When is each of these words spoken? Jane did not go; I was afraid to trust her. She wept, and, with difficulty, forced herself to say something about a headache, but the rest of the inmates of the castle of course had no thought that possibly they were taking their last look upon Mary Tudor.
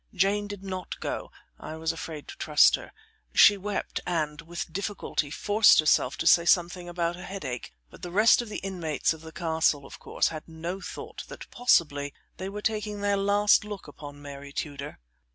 Jane 0.15 0.47
did 0.47 0.63
not 0.63 0.99
go; 0.99 1.31
I 1.59 1.75
was 1.75 1.91
afraid 1.91 2.27
to 2.29 2.37
trust 2.37 2.73
her. 2.73 2.91
She 3.35 3.55
wept, 3.55 3.99
and, 4.03 4.41
with 4.41 4.73
difficulty, 4.73 5.29
forced 5.29 5.77
herself 5.77 6.17
to 6.17 6.25
say 6.25 6.43
something 6.43 6.89
about 6.89 7.17
a 7.17 7.21
headache, 7.23 7.71
but 7.91 8.01
the 8.01 8.09
rest 8.09 8.41
of 8.41 8.49
the 8.49 8.57
inmates 8.65 9.13
of 9.13 9.21
the 9.21 9.31
castle 9.31 9.85
of 9.85 9.99
course 9.99 10.29
had 10.29 10.47
no 10.47 10.81
thought 10.81 11.23
that 11.27 11.47
possibly 11.51 12.15
they 12.37 12.49
were 12.49 12.63
taking 12.63 13.01
their 13.01 13.15
last 13.15 13.63
look 13.63 13.87
upon 13.87 14.19
Mary 14.19 14.51
Tudor. 14.51 14.97